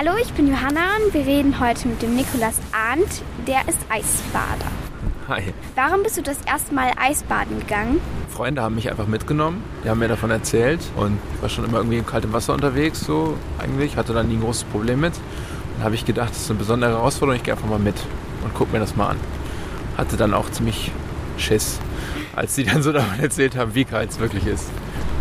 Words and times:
Hallo, 0.00 0.12
ich 0.22 0.32
bin 0.34 0.46
Johanna 0.46 0.94
und 1.04 1.12
wir 1.12 1.26
reden 1.26 1.58
heute 1.58 1.88
mit 1.88 2.00
dem 2.02 2.14
Nikolas 2.14 2.60
Arndt. 2.70 3.20
Der 3.48 3.66
ist 3.66 3.80
Eisbader. 3.88 4.70
Hi. 5.26 5.52
Warum 5.74 6.04
bist 6.04 6.16
du 6.16 6.22
das 6.22 6.38
erste 6.46 6.72
Mal 6.72 6.92
Eisbaden 6.96 7.58
gegangen? 7.58 8.00
Freunde 8.28 8.62
haben 8.62 8.76
mich 8.76 8.88
einfach 8.88 9.08
mitgenommen. 9.08 9.60
Die 9.82 9.90
haben 9.90 9.98
mir 9.98 10.06
davon 10.06 10.30
erzählt 10.30 10.78
und 10.94 11.18
ich 11.34 11.42
war 11.42 11.48
schon 11.48 11.64
immer 11.64 11.78
irgendwie 11.78 11.98
im 11.98 12.06
kalten 12.06 12.32
Wasser 12.32 12.54
unterwegs, 12.54 13.00
so 13.00 13.36
eigentlich. 13.58 13.96
Hatte 13.96 14.12
da 14.12 14.22
nie 14.22 14.34
ein 14.34 14.40
großes 14.40 14.64
Problem 14.64 15.00
mit. 15.00 15.14
Dann 15.74 15.86
habe 15.86 15.96
ich 15.96 16.06
gedacht, 16.06 16.30
das 16.30 16.42
ist 16.42 16.50
eine 16.50 16.60
besondere 16.60 16.92
Herausforderung, 16.92 17.38
ich 17.38 17.42
gehe 17.42 17.54
einfach 17.54 17.68
mal 17.68 17.80
mit 17.80 17.96
und 18.44 18.54
gucke 18.54 18.70
mir 18.70 18.78
das 18.78 18.94
mal 18.94 19.08
an. 19.08 19.16
Hatte 19.96 20.16
dann 20.16 20.32
auch 20.32 20.48
ziemlich 20.52 20.92
Schiss, 21.38 21.80
als 22.36 22.54
sie 22.54 22.62
dann 22.62 22.84
so 22.84 22.92
davon 22.92 23.18
erzählt 23.20 23.56
haben, 23.56 23.74
wie 23.74 23.84
kalt 23.84 24.10
es 24.10 24.20
wirklich 24.20 24.46
ist. 24.46 24.70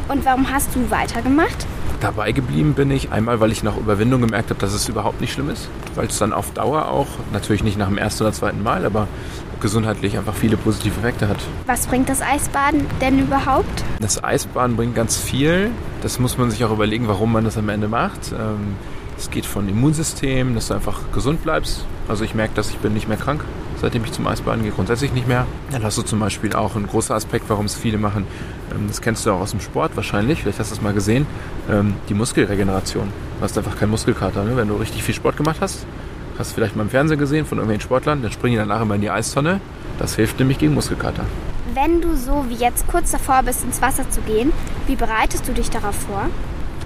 Und 0.07 0.23
warum 0.23 0.51
hast 0.51 0.75
du 0.75 0.91
weitergemacht? 0.91 1.65
Dabei 1.99 2.31
geblieben 2.31 2.73
bin 2.73 2.91
ich 2.91 3.11
einmal, 3.11 3.39
weil 3.39 3.51
ich 3.51 3.63
nach 3.63 3.75
Überwindung 3.75 4.21
gemerkt 4.21 4.51
habe, 4.51 4.59
dass 4.59 4.73
es 4.73 4.87
überhaupt 4.87 5.19
nicht 5.19 5.33
schlimm 5.33 5.49
ist. 5.49 5.67
Weil 5.95 6.07
es 6.07 6.19
dann 6.19 6.31
auf 6.31 6.51
Dauer 6.51 6.89
auch, 6.89 7.07
natürlich 7.33 7.63
nicht 7.63 7.77
nach 7.77 7.87
dem 7.87 7.97
ersten 7.97 8.23
oder 8.23 8.33
zweiten 8.33 8.61
Mal, 8.61 8.85
aber 8.85 9.07
gesundheitlich 9.59 10.17
einfach 10.17 10.35
viele 10.35 10.57
positive 10.57 10.99
Effekte 10.99 11.27
hat. 11.27 11.37
Was 11.65 11.87
bringt 11.87 12.09
das 12.09 12.21
Eisbaden 12.21 12.85
denn 13.01 13.19
überhaupt? 13.19 13.83
Das 13.99 14.23
Eisbaden 14.23 14.75
bringt 14.75 14.93
ganz 14.93 15.17
viel. 15.17 15.71
Das 16.01 16.19
muss 16.19 16.37
man 16.37 16.51
sich 16.51 16.63
auch 16.63 16.71
überlegen, 16.71 17.07
warum 17.07 17.31
man 17.31 17.43
das 17.43 17.57
am 17.57 17.69
Ende 17.69 17.87
macht. 17.87 18.31
Ähm, 18.31 18.75
es 19.17 19.31
geht 19.31 19.47
von 19.47 19.67
Immunsystem, 19.67 20.53
dass 20.53 20.67
du 20.67 20.75
einfach 20.75 20.99
gesund 21.11 21.41
bleibst. 21.41 21.85
Also 22.07 22.23
ich 22.23 22.35
merke, 22.35 22.53
dass 22.53 22.69
ich 22.69 22.77
bin 22.77 22.93
nicht 22.93 23.07
mehr 23.07 23.17
krank, 23.17 23.43
seitdem 23.81 24.03
ich 24.03 24.11
zum 24.11 24.27
Eisbaden 24.27 24.63
gehe, 24.63 24.71
grundsätzlich 24.71 25.13
nicht 25.13 25.27
mehr. 25.27 25.45
Dann 25.71 25.83
hast 25.83 25.97
du 25.97 26.01
zum 26.01 26.19
Beispiel 26.19 26.53
auch 26.53 26.75
ein 26.75 26.87
großer 26.87 27.15
Aspekt, 27.15 27.45
warum 27.49 27.65
es 27.65 27.75
viele 27.75 27.97
machen. 27.97 28.25
Ähm, 28.73 28.85
das 28.87 29.01
kennst 29.01 29.25
du 29.25 29.31
auch 29.31 29.41
aus 29.41 29.51
dem 29.51 29.59
Sport 29.59 29.95
wahrscheinlich, 29.95 30.41
vielleicht 30.41 30.59
hast 30.59 30.71
du 30.71 30.75
es 30.75 30.81
mal 30.81 30.93
gesehen. 30.93 31.25
Ähm, 31.69 31.95
die 32.09 32.13
Muskelregeneration. 32.13 33.11
Du 33.37 33.43
hast 33.43 33.57
einfach 33.57 33.77
keinen 33.77 33.91
Muskelkater. 33.91 34.43
Ne? 34.43 34.55
Wenn 34.55 34.67
du 34.67 34.75
richtig 34.75 35.03
viel 35.03 35.15
Sport 35.15 35.37
gemacht 35.37 35.57
hast, 35.61 35.85
hast 36.37 36.51
du 36.51 36.55
vielleicht 36.55 36.75
mal 36.75 36.83
im 36.83 36.89
Fernsehen 36.89 37.19
gesehen 37.19 37.45
von 37.45 37.57
irgendwelchen 37.57 37.83
Sportlern, 37.83 38.21
dann 38.21 38.31
springen 38.31 38.53
die 38.53 38.59
danach 38.59 38.81
immer 38.81 38.95
in 38.95 39.01
die 39.01 39.09
Eistonne. 39.09 39.59
Das 39.99 40.15
hilft 40.15 40.39
nämlich 40.39 40.59
gegen 40.59 40.73
Muskelkater. 40.73 41.25
Wenn 41.73 42.01
du 42.01 42.15
so 42.15 42.45
wie 42.49 42.55
jetzt 42.55 42.87
kurz 42.87 43.11
davor 43.11 43.43
bist, 43.43 43.63
ins 43.63 43.81
Wasser 43.81 44.09
zu 44.09 44.21
gehen, 44.21 44.51
wie 44.87 44.95
bereitest 44.95 45.47
du 45.47 45.53
dich 45.53 45.69
darauf 45.69 45.95
vor? 45.95 46.29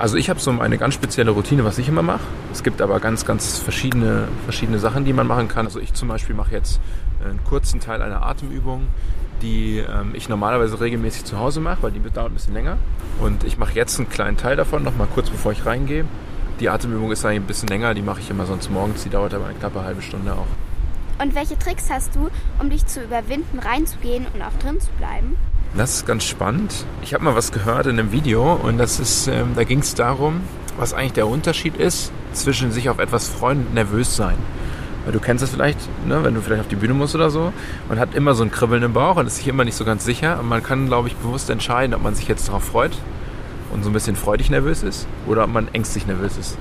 Also 0.01 0.17
ich 0.17 0.31
habe 0.31 0.39
so 0.39 0.49
eine 0.49 0.79
ganz 0.79 0.95
spezielle 0.95 1.29
Routine, 1.29 1.63
was 1.63 1.77
ich 1.77 1.87
immer 1.87 2.01
mache. 2.01 2.23
Es 2.51 2.63
gibt 2.63 2.81
aber 2.81 2.99
ganz, 2.99 3.23
ganz 3.23 3.59
verschiedene, 3.59 4.29
verschiedene 4.45 4.79
Sachen, 4.79 5.05
die 5.05 5.13
man 5.13 5.27
machen 5.27 5.47
kann. 5.47 5.67
Also 5.67 5.79
ich 5.79 5.93
zum 5.93 6.07
Beispiel 6.07 6.33
mache 6.33 6.53
jetzt 6.53 6.81
einen 7.23 7.43
kurzen 7.43 7.79
Teil 7.79 8.01
einer 8.01 8.25
Atemübung, 8.25 8.87
die 9.43 9.77
ähm, 9.77 10.13
ich 10.13 10.27
normalerweise 10.27 10.81
regelmäßig 10.81 11.25
zu 11.25 11.37
Hause 11.37 11.59
mache, 11.59 11.83
weil 11.83 11.91
die 11.91 11.99
dauert 11.99 12.31
ein 12.31 12.33
bisschen 12.33 12.55
länger. 12.55 12.77
Und 13.19 13.43
ich 13.43 13.59
mache 13.59 13.73
jetzt 13.75 13.99
einen 13.99 14.09
kleinen 14.09 14.37
Teil 14.37 14.55
davon, 14.55 14.81
nochmal 14.81 15.05
kurz 15.13 15.29
bevor 15.29 15.51
ich 15.51 15.67
reingehe. 15.67 16.05
Die 16.59 16.67
Atemübung 16.67 17.11
ist 17.11 17.23
eigentlich 17.23 17.41
ein 17.41 17.45
bisschen 17.45 17.69
länger, 17.69 17.93
die 17.93 18.01
mache 18.01 18.21
ich 18.21 18.29
immer 18.31 18.47
sonst 18.47 18.71
morgens, 18.71 19.03
die 19.03 19.09
dauert 19.09 19.35
aber 19.35 19.45
eine 19.45 19.53
knappe 19.53 19.83
halbe 19.83 20.01
Stunde 20.01 20.33
auch. 20.33 20.47
Und 21.19 21.35
welche 21.35 21.57
Tricks 21.57 21.89
hast 21.89 22.15
du, 22.15 22.29
um 22.59 22.69
dich 22.69 22.85
zu 22.85 23.03
überwinden, 23.03 23.59
reinzugehen 23.59 24.25
und 24.33 24.41
auch 24.41 24.53
drin 24.59 24.79
zu 24.79 24.91
bleiben? 24.97 25.37
Das 25.75 25.95
ist 25.95 26.05
ganz 26.05 26.25
spannend. 26.25 26.85
Ich 27.01 27.13
habe 27.13 27.23
mal 27.23 27.35
was 27.35 27.51
gehört 27.51 27.85
in 27.85 27.97
einem 27.97 28.11
Video 28.11 28.53
und 28.53 28.77
das 28.77 28.99
ist, 28.99 29.27
ähm, 29.27 29.51
da 29.55 29.63
ging 29.63 29.79
es 29.79 29.95
darum, 29.95 30.41
was 30.77 30.93
eigentlich 30.93 31.13
der 31.13 31.27
Unterschied 31.27 31.77
ist 31.77 32.11
zwischen 32.33 32.71
sich 32.71 32.89
auf 32.89 32.99
etwas 32.99 33.29
freuen 33.29 33.67
und 33.67 33.73
nervös 33.73 34.15
sein. 34.15 34.35
Weil 35.05 35.13
du 35.13 35.19
kennst 35.19 35.41
das 35.41 35.49
vielleicht, 35.49 35.79
ne, 36.05 36.23
wenn 36.23 36.35
du 36.35 36.41
vielleicht 36.41 36.61
auf 36.61 36.67
die 36.67 36.75
Bühne 36.75 36.93
musst 36.93 37.15
oder 37.15 37.29
so. 37.29 37.53
Man 37.89 37.99
hat 37.99 38.13
immer 38.13 38.35
so 38.35 38.43
ein 38.43 38.51
Kribbeln 38.51 38.83
im 38.83 38.93
Bauch 38.93 39.15
und 39.15 39.27
ist 39.27 39.37
sich 39.37 39.47
immer 39.47 39.63
nicht 39.63 39.75
so 39.75 39.85
ganz 39.85 40.05
sicher. 40.05 40.39
Und 40.39 40.47
man 40.47 40.61
kann, 40.61 40.87
glaube 40.87 41.07
ich, 41.07 41.15
bewusst 41.15 41.49
entscheiden, 41.49 41.95
ob 41.95 42.03
man 42.03 42.15
sich 42.15 42.27
jetzt 42.27 42.49
darauf 42.49 42.63
freut 42.63 42.97
und 43.71 43.83
so 43.83 43.89
ein 43.89 43.93
bisschen 43.93 44.15
freudig 44.15 44.49
nervös 44.49 44.83
ist 44.83 45.07
oder 45.25 45.45
ob 45.45 45.51
man 45.51 45.67
ängstlich 45.73 46.05
nervös 46.05 46.37
ist. 46.37 46.57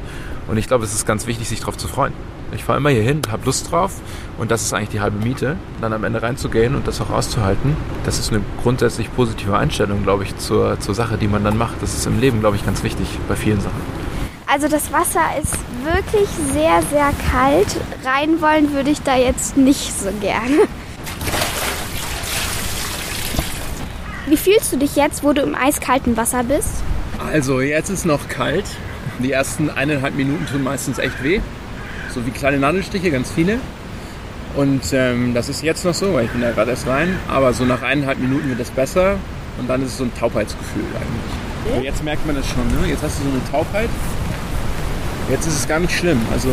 Und 0.50 0.56
ich 0.56 0.66
glaube, 0.66 0.84
es 0.84 0.92
ist 0.92 1.06
ganz 1.06 1.28
wichtig, 1.28 1.48
sich 1.48 1.60
darauf 1.60 1.78
zu 1.78 1.86
freuen. 1.86 2.12
Ich 2.52 2.64
fahre 2.64 2.78
immer 2.78 2.90
hier 2.90 3.04
hin, 3.04 3.22
habe 3.30 3.44
Lust 3.44 3.70
drauf 3.70 3.92
und 4.36 4.50
das 4.50 4.62
ist 4.62 4.74
eigentlich 4.74 4.88
die 4.88 5.00
halbe 5.00 5.24
Miete. 5.24 5.56
Dann 5.80 5.92
am 5.92 6.02
Ende 6.02 6.22
reinzugehen 6.22 6.74
und 6.74 6.88
das 6.88 7.00
auch 7.00 7.10
auszuhalten, 7.10 7.76
das 8.04 8.18
ist 8.18 8.32
eine 8.32 8.42
grundsätzlich 8.60 9.14
positive 9.14 9.56
Einstellung, 9.56 10.02
glaube 10.02 10.24
ich, 10.24 10.36
zur, 10.38 10.80
zur 10.80 10.96
Sache, 10.96 11.18
die 11.18 11.28
man 11.28 11.44
dann 11.44 11.56
macht. 11.56 11.80
Das 11.80 11.94
ist 11.94 12.04
im 12.08 12.18
Leben, 12.18 12.40
glaube 12.40 12.56
ich, 12.56 12.66
ganz 12.66 12.82
wichtig 12.82 13.06
bei 13.28 13.36
vielen 13.36 13.60
Sachen. 13.60 13.80
Also 14.48 14.66
das 14.66 14.92
Wasser 14.92 15.20
ist 15.40 15.56
wirklich 15.84 16.28
sehr, 16.52 16.82
sehr 16.90 17.12
kalt. 17.30 17.76
Rein 18.04 18.40
wollen 18.40 18.72
würde 18.72 18.90
ich 18.90 19.02
da 19.02 19.14
jetzt 19.14 19.56
nicht 19.56 19.96
so 19.96 20.10
gerne. 20.20 20.66
Wie 24.26 24.36
fühlst 24.36 24.72
du 24.72 24.78
dich 24.78 24.96
jetzt, 24.96 25.22
wo 25.22 25.32
du 25.32 25.42
im 25.42 25.54
eiskalten 25.54 26.16
Wasser 26.16 26.42
bist? 26.42 26.82
Also 27.24 27.60
jetzt 27.60 27.90
ist 27.90 28.04
noch 28.04 28.26
kalt. 28.28 28.64
Die 29.18 29.32
ersten 29.32 29.70
eineinhalb 29.70 30.14
Minuten 30.14 30.46
tun 30.46 30.62
meistens 30.62 30.98
echt 30.98 31.22
weh 31.22 31.40
so 32.12 32.24
wie 32.26 32.30
kleine 32.30 32.58
Nadelstiche, 32.58 33.10
ganz 33.10 33.30
viele. 33.30 33.58
Und 34.56 34.82
ähm, 34.92 35.32
das 35.32 35.48
ist 35.48 35.62
jetzt 35.62 35.84
noch 35.84 35.94
so, 35.94 36.14
weil 36.14 36.24
ich 36.24 36.30
bin 36.30 36.40
da 36.40 36.50
gerade 36.50 36.72
erst 36.72 36.86
rein. 36.86 37.16
Aber 37.28 37.52
so 37.52 37.64
nach 37.64 37.82
eineinhalb 37.82 38.18
Minuten 38.18 38.48
wird 38.48 38.60
es 38.60 38.70
besser 38.70 39.16
und 39.58 39.68
dann 39.68 39.82
ist 39.82 39.92
es 39.92 39.98
so 39.98 40.04
ein 40.04 40.12
Taubheitsgefühl 40.18 40.82
eigentlich. 40.94 41.76
Und 41.76 41.84
jetzt 41.84 42.02
merkt 42.02 42.26
man 42.26 42.34
das 42.34 42.46
schon, 42.48 42.66
ne? 42.66 42.88
Jetzt 42.88 43.02
hast 43.02 43.20
du 43.20 43.24
so 43.24 43.30
eine 43.30 43.50
Taubheit. 43.50 43.88
Jetzt 45.30 45.46
ist 45.46 45.58
es 45.58 45.68
gar 45.68 45.78
nicht 45.78 45.96
schlimm. 45.96 46.20
Also 46.32 46.48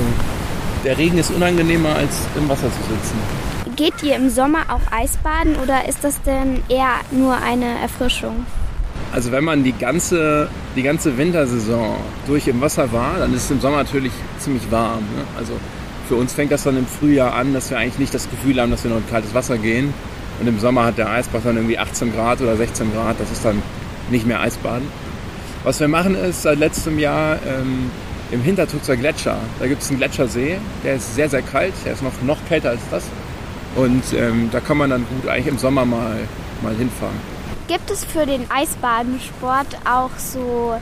der 0.83 0.97
Regen 0.97 1.17
ist 1.17 1.31
unangenehmer 1.31 1.95
als 1.95 2.19
im 2.35 2.47
Wasser 2.47 2.67
zu 2.67 2.93
sitzen. 2.93 3.75
Geht 3.75 4.03
ihr 4.03 4.15
im 4.15 4.29
Sommer 4.29 4.65
auch 4.69 4.91
Eisbaden 4.91 5.55
oder 5.55 5.87
ist 5.87 6.03
das 6.03 6.21
denn 6.21 6.61
eher 6.69 6.95
nur 7.11 7.37
eine 7.37 7.79
Erfrischung? 7.81 8.45
Also 9.13 9.31
wenn 9.31 9.43
man 9.43 9.63
die 9.63 9.71
ganze, 9.71 10.49
die 10.75 10.83
ganze 10.83 11.17
Wintersaison 11.17 11.95
durch 12.27 12.47
im 12.47 12.61
Wasser 12.61 12.91
war, 12.91 13.19
dann 13.19 13.33
ist 13.33 13.45
es 13.45 13.51
im 13.51 13.61
Sommer 13.61 13.77
natürlich 13.77 14.11
ziemlich 14.39 14.69
warm. 14.69 14.99
Ne? 14.99 15.23
Also 15.37 15.53
für 16.07 16.15
uns 16.15 16.33
fängt 16.33 16.51
das 16.51 16.63
dann 16.63 16.77
im 16.77 16.85
Frühjahr 16.85 17.33
an, 17.33 17.53
dass 17.53 17.69
wir 17.69 17.77
eigentlich 17.77 17.99
nicht 17.99 18.13
das 18.13 18.29
Gefühl 18.29 18.61
haben, 18.61 18.71
dass 18.71 18.83
wir 18.83 18.91
noch 18.91 18.97
in 18.97 19.09
kaltes 19.09 19.33
Wasser 19.33 19.57
gehen. 19.57 19.93
Und 20.39 20.47
im 20.47 20.59
Sommer 20.59 20.85
hat 20.85 20.97
der 20.97 21.09
Eisbach 21.09 21.41
dann 21.43 21.55
irgendwie 21.55 21.79
18 21.79 22.13
Grad 22.13 22.41
oder 22.41 22.55
16 22.55 22.93
Grad. 22.93 23.19
Das 23.19 23.31
ist 23.31 23.43
dann 23.43 23.61
nicht 24.09 24.25
mehr 24.25 24.39
Eisbaden. 24.39 24.87
Was 25.63 25.79
wir 25.79 25.87
machen 25.87 26.15
ist 26.15 26.43
seit 26.43 26.59
letztem 26.59 26.99
Jahr 26.99 27.39
ähm, 27.45 27.89
im 28.31 28.41
Hintertutzer 28.41 28.95
Gletscher. 28.95 29.37
Da 29.59 29.67
gibt 29.67 29.81
es 29.81 29.89
einen 29.89 29.97
Gletschersee, 29.97 30.57
der 30.83 30.95
ist 30.95 31.15
sehr, 31.15 31.29
sehr 31.29 31.41
kalt. 31.41 31.73
Der 31.85 31.93
ist 31.93 32.03
noch, 32.03 32.13
noch 32.25 32.37
kälter 32.47 32.69
als 32.69 32.81
das. 32.91 33.03
Und 33.75 34.03
ähm, 34.13 34.49
da 34.51 34.59
kann 34.59 34.77
man 34.77 34.89
dann 34.89 35.05
gut 35.09 35.29
eigentlich 35.29 35.47
im 35.47 35.57
Sommer 35.57 35.85
mal, 35.85 36.17
mal 36.61 36.75
hinfahren. 36.75 37.36
Gibt 37.67 37.91
es 37.91 38.05
für 38.05 38.25
den 38.25 38.49
Eisbadensport 38.49 39.67
auch 39.83 40.11
so 40.17 40.73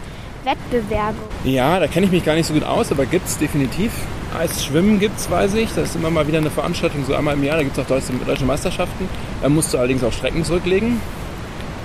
Wettbewerbe? 0.44 1.18
Ja, 1.44 1.79
da 1.79 1.88
kenne 1.88 2.06
ich 2.06 2.12
mich 2.12 2.23
gar 2.23 2.35
nicht 2.35 2.46
so 2.46 2.53
gut 2.53 2.63
aus, 2.63 2.91
aber 2.91 3.07
gibt 3.07 3.28
es 3.28 3.40
definitiv. 3.40 3.91
Eisschwimmen 4.38 5.00
gibt 5.00 5.18
es, 5.18 5.31
weiß 5.31 5.56
ich. 5.56 5.69
Das 5.74 5.90
ist 5.90 5.95
immer 5.95 6.12
mal 6.12 6.28
wieder 6.28 6.38
eine 6.38 6.51
Veranstaltung, 6.51 7.03
so 7.03 7.16
einmal 7.16 7.34
im 7.34 7.44
Jahr. 7.44 7.57
Da 7.57 7.63
gibt 7.63 7.75
es 7.75 7.84
auch 7.84 7.88
deutsche, 7.88 8.13
deutsche 8.13 8.45
Meisterschaften. 8.45 9.09
Da 9.41 9.50
musst 9.50 9.74
du 9.74 9.79
allerdings 9.79 10.03
auch 10.03 10.13
Strecken 10.13 10.44
zurücklegen. 10.44 11.01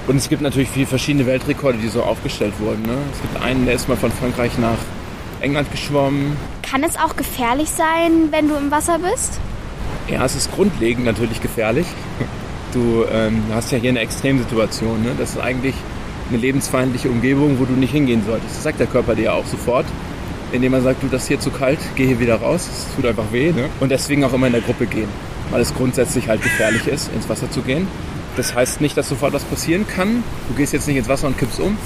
Und 0.07 0.17
es 0.17 0.29
gibt 0.29 0.43
natürlich 0.43 0.69
viele 0.69 0.87
verschiedene 0.87 1.25
Weltrekorde, 1.25 1.79
die 1.79 1.89
so 1.89 2.03
aufgestellt 2.03 2.53
wurden. 2.59 2.83
Ne? 2.83 2.99
Es 3.15 3.23
gibt 3.23 3.43
einen, 3.43 3.65
der 3.65 3.77
ist 3.77 3.89
mal 3.89 3.97
von 3.97 4.13
Frankreich 4.13 4.59
nach 4.59 4.79
England 5.41 5.71
geschwommen. 5.71 6.37
Kann 6.61 6.85
es 6.85 6.99
auch 6.99 7.17
gefährlich 7.17 7.71
sein, 7.71 8.29
wenn 8.33 8.49
du 8.49 8.55
im 8.55 8.71
Wasser 8.71 8.99
bist? 8.99 9.41
Ja, 10.09 10.27
es 10.27 10.35
ist 10.35 10.53
grundlegend 10.53 11.07
natürlich 11.07 11.41
gefährlich. 11.41 11.87
Du 12.73 13.05
ähm, 13.11 13.43
hast 13.53 13.73
ja 13.73 13.79
hier 13.79 13.91
eine 13.91 14.01
Extremsituation. 14.01 15.03
Ne? 15.03 15.13
Das 15.19 15.31
ist 15.31 15.39
eigentlich 15.39 15.75
eine 16.29 16.39
lebensfeindliche 16.39 17.09
Umgebung, 17.09 17.59
wo 17.59 17.65
du 17.65 17.73
nicht 17.73 17.91
hingehen 17.91 18.23
solltest. 18.25 18.57
Das 18.57 18.63
sagt 18.63 18.79
der 18.79 18.87
Körper 18.87 19.17
dir 19.17 19.25
ja 19.25 19.33
auch 19.33 19.47
sofort, 19.47 19.87
indem 20.53 20.75
er 20.75 20.81
sagt, 20.81 21.03
du, 21.03 21.09
das 21.09 21.23
ist 21.23 21.29
hier 21.29 21.41
zu 21.41 21.51
kalt, 21.51 21.81
geh 21.97 22.07
hier 22.07 22.21
wieder 22.21 22.37
raus. 22.37 22.69
Es 22.73 22.95
tut 22.95 23.07
einfach 23.07 23.33
weh. 23.33 23.53
Ne? 23.53 23.69
Und 23.81 23.91
deswegen 23.91 24.25
auch 24.25 24.33
immer 24.33 24.47
in 24.47 24.53
der 24.53 24.63
Gruppe 24.63 24.87
gehen, 24.87 25.09
weil 25.51 25.61
es 25.61 25.75
grundsätzlich 25.75 26.29
halt 26.29 26.43
gefährlich 26.43 26.87
ist, 26.87 27.13
ins 27.13 27.29
Wasser 27.29 27.51
zu 27.51 27.63
gehen. 27.63 27.89
Das 28.37 28.55
heißt 28.55 28.81
nicht, 28.81 28.97
dass 28.97 29.09
sofort 29.09 29.33
was 29.33 29.43
passieren 29.43 29.87
kann. 29.89 30.23
Du 30.49 30.55
gehst 30.55 30.73
jetzt 30.73 30.87
nicht 30.87 30.97
ins 30.97 31.09
Wasser 31.09 31.27
und 31.27 31.37
kippst 31.37 31.59
um. 31.59 31.77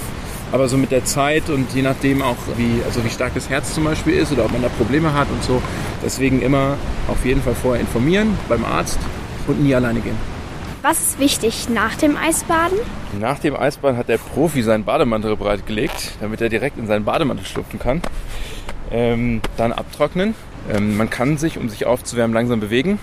Aber 0.52 0.68
so 0.68 0.76
mit 0.76 0.92
der 0.92 1.04
Zeit 1.04 1.48
und 1.48 1.72
je 1.74 1.82
nachdem 1.82 2.22
auch, 2.22 2.36
wie, 2.56 2.82
also 2.84 3.02
wie 3.02 3.08
stark 3.08 3.32
das 3.34 3.48
Herz 3.48 3.74
zum 3.74 3.84
Beispiel 3.84 4.14
ist 4.14 4.30
oder 4.30 4.44
ob 4.44 4.52
man 4.52 4.62
da 4.62 4.68
Probleme 4.68 5.14
hat 5.14 5.28
und 5.30 5.42
so. 5.42 5.62
Deswegen 6.04 6.42
immer 6.42 6.76
auf 7.08 7.24
jeden 7.24 7.42
Fall 7.42 7.54
vorher 7.54 7.80
informieren 7.80 8.38
beim 8.48 8.64
Arzt 8.64 8.98
und 9.48 9.62
nie 9.62 9.74
alleine 9.74 10.00
gehen. 10.00 10.33
Was 10.84 11.00
ist 11.00 11.18
wichtig 11.18 11.70
nach 11.70 11.94
dem 11.94 12.14
Eisbaden? 12.14 12.76
Nach 13.18 13.38
dem 13.38 13.56
Eisbaden 13.56 13.96
hat 13.96 14.10
der 14.10 14.18
Profi 14.18 14.60
seinen 14.60 14.84
Bademantel 14.84 15.34
bereitgelegt, 15.34 16.12
damit 16.20 16.42
er 16.42 16.50
direkt 16.50 16.76
in 16.76 16.86
seinen 16.86 17.06
Bademantel 17.06 17.46
schlüpfen 17.46 17.78
kann. 17.78 18.02
Ähm, 18.90 19.40
dann 19.56 19.72
abtrocknen. 19.72 20.34
Ähm, 20.70 20.98
man 20.98 21.08
kann 21.08 21.38
sich, 21.38 21.56
um 21.56 21.70
sich 21.70 21.86
aufzuwärmen, 21.86 22.34
langsam 22.34 22.60
bewegen, 22.60 22.98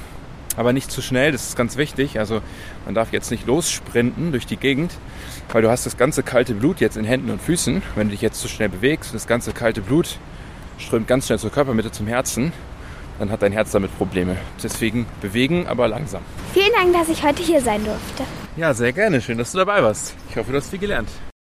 aber 0.57 0.73
nicht 0.73 0.91
zu 0.91 1.01
schnell. 1.01 1.31
Das 1.31 1.47
ist 1.47 1.55
ganz 1.57 1.75
wichtig. 1.75 2.19
Also 2.19 2.41
man 2.85 2.93
darf 2.93 3.13
jetzt 3.13 3.31
nicht 3.31 3.47
lossprinten 3.47 4.29
durch 4.31 4.45
die 4.45 4.57
Gegend, 4.57 4.91
weil 5.51 5.63
du 5.63 5.71
hast 5.71 5.87
das 5.87 5.97
ganze 5.97 6.21
kalte 6.21 6.53
Blut 6.53 6.81
jetzt 6.81 6.97
in 6.97 7.03
Händen 7.03 7.31
und 7.31 7.41
Füßen. 7.41 7.81
Wenn 7.95 8.09
du 8.09 8.11
dich 8.11 8.21
jetzt 8.21 8.39
zu 8.39 8.47
schnell 8.47 8.69
bewegst, 8.69 9.11
das 9.15 9.25
ganze 9.25 9.53
kalte 9.53 9.81
Blut 9.81 10.19
strömt 10.77 11.07
ganz 11.07 11.25
schnell 11.25 11.39
zur 11.39 11.49
Körpermitte 11.49 11.89
zum 11.89 12.05
Herzen 12.05 12.53
dann 13.19 13.31
hat 13.31 13.41
dein 13.41 13.51
Herz 13.51 13.71
damit 13.71 13.95
Probleme. 13.97 14.37
Deswegen 14.63 15.05
bewegen, 15.21 15.67
aber 15.67 15.87
langsam. 15.87 16.21
Vielen 16.53 16.71
Dank, 16.73 16.93
dass 16.93 17.09
ich 17.09 17.23
heute 17.23 17.43
hier 17.43 17.61
sein 17.61 17.83
durfte. 17.83 18.23
Ja, 18.57 18.73
sehr 18.73 18.91
gerne. 18.93 19.21
Schön, 19.21 19.37
dass 19.37 19.51
du 19.51 19.59
dabei 19.59 19.81
warst. 19.81 20.15
Ich 20.29 20.37
hoffe, 20.37 20.51
du 20.51 20.57
hast 20.57 20.69
viel 20.69 20.79
gelernt. 20.79 21.09